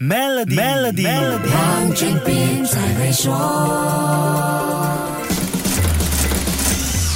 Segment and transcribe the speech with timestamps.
[0.00, 0.06] 才
[2.94, 3.34] 会说。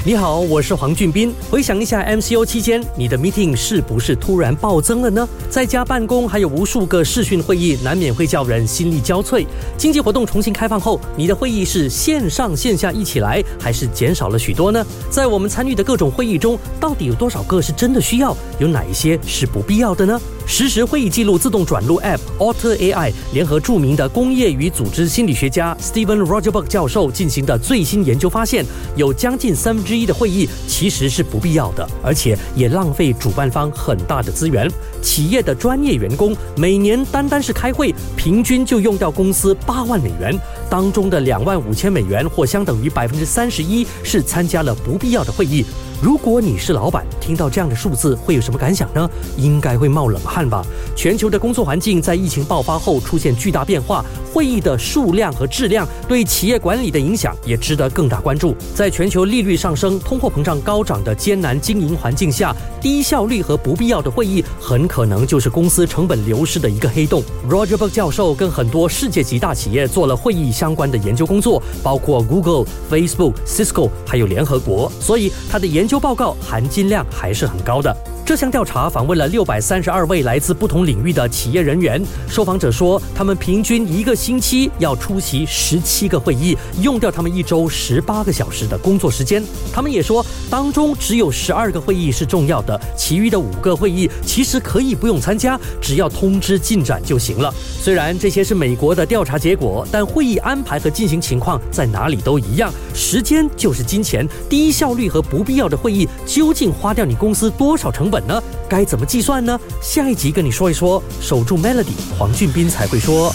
[0.04, 1.32] 你好，我是黄俊斌。
[1.48, 5.29] 回想一下 MCO 期间，你的 meeting 是不是突然暴增了呢？
[5.48, 9.46] 在家办公还有无数个视讯会议，难免会叫人心力交瘁。
[9.77, 14.85] 经济活动重新开放后，你的会议是线上线下一起来，还是减少了许多呢？
[15.09, 18.37] 在我们参与的各种会议中，到底有多少个是真的需要？
[18.59, 20.21] 有哪一些是不必要的呢？
[20.46, 28.64] 实时会议记录自动转录 App Alter AI 联合著名的工业与组织心理学家 Steven Rogerberg 教授进行的最新研究发现，
[28.96, 34.70] 有将近三分之一的会议其实是不必要的，而且也浪费主办方很大的资源。
[35.02, 40.38] 企业的专业员工每年单单是开会，平均就用掉公司八万美元，
[40.70, 45.66] 当中的两万五千美元或相等于百分之三十一是参加了不必要的会议。
[46.00, 49.08] 如果你是老板，听到这样的数字会有什么感想呢？
[49.36, 50.64] 应该会冒冷汗吧。
[50.97, 58.56] 全球的工作环境在疫情爆发后出现巨大变化，会议的数量和质量对企业管理的影响也值得更大关注。
[58.75, 67.23] 在全球利率上升、通货膨胀高涨的艰难经营环境下，低效率和不必要的会议很可能就是公司成本流失的一个黑洞。
[67.48, 77.97] Roger Book 教授跟很多世界级大企业做了会议相关的研究工作，包括 Google、Facebook、Cisco，还有联合国，所以他的研究报告含金量还是很高的。
[78.25, 89.43] 这项调查访问了六百三十二位来自不同领域的企业人员，受访者说，他们平均一个星期要出席十七个会议，用掉他们一周十八个小时的工作时间。
[89.73, 97.53] 他们也说，当中只有十二个会议是重要的，其余的五个会议其实可以不用参加，只要通知进展就行了。
[97.81, 108.12] 虽然这些是美国的调查结果，但会议安排和进行情况在哪里都一样，时间就是金钱，低效率和不必要的会议究竟花掉你公司多少成？
[108.13, 108.43] 本呢？
[108.69, 109.59] 该怎么计算呢？
[109.81, 111.03] 下一集跟你说一说。
[111.21, 113.35] 守住 Melody，黄俊斌才会说。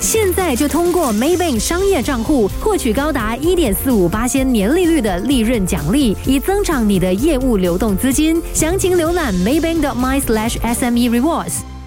[0.00, 8.40] 现在就通过 Maybank 商业账户获取高达一点四五八千年利率的利润奖励，以增长你的业务流动资金。
[8.52, 11.77] 详情浏览 Maybank.my/sme rewards。